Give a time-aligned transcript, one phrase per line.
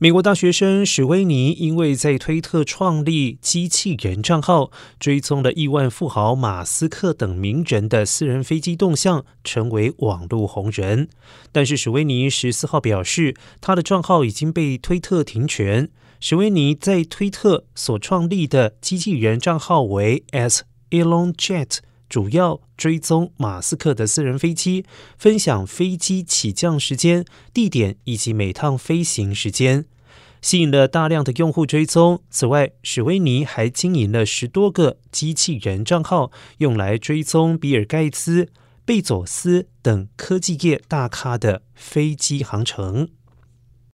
[0.00, 11.08] 美国大学生史威尼因为在推特创立机器人账号，追踪了亿万富豪马斯克等名人的私人飞机动向，成为网络红人。
[11.50, 15.90] 但是史威尼十四号表示，他的账号已经被推特停权。
[16.20, 20.60] 史威尼在推特所创立的机器人账号为 As
[20.90, 21.78] Elon Jet。
[22.08, 24.84] 主要追踪马斯克的私人飞机，
[25.18, 29.84] 分享飞机起降时间、地点以及每趟飞行时间，
[30.40, 32.22] 吸引了大量的用户追踪。
[32.30, 38.48] 此外，史威尼还经营了十多个机器人账号，用来追踪比尔盖茨、
[38.84, 43.08] 贝佐斯等科技业大咖的飞机航程。